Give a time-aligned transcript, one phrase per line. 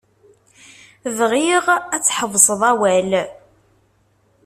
[1.17, 1.65] Bɣiɣ
[1.95, 3.11] ad tḥebsed awal.